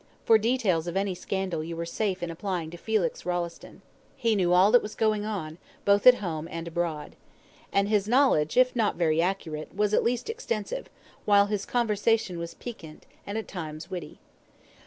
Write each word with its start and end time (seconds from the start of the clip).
For 0.25 0.39
details 0.39 0.87
of 0.87 0.97
any 0.97 1.13
scandal 1.13 1.63
you 1.63 1.75
were 1.75 1.85
safe 1.85 2.23
in 2.23 2.31
applying 2.31 2.71
to 2.71 2.77
Felix 2.77 3.23
Rolleston. 3.23 3.83
He 4.17 4.35
knew 4.35 4.51
all 4.51 4.71
that 4.71 4.81
was 4.81 4.95
going 4.95 5.25
on, 5.25 5.59
both 5.85 6.07
at 6.07 6.15
home 6.15 6.47
and 6.49 6.67
abroad. 6.67 7.15
And 7.71 7.87
his 7.87 8.07
knowledge, 8.07 8.57
if 8.57 8.75
not 8.75 8.95
very 8.95 9.21
accurate, 9.21 9.75
was 9.75 9.93
at 9.93 10.01
least 10.01 10.27
extensive, 10.27 10.89
while 11.25 11.45
his 11.45 11.67
conversation 11.67 12.39
was 12.39 12.55
piquant, 12.55 13.05
and 13.27 13.37
at 13.37 13.47
times 13.47 13.91
witty. 13.91 14.17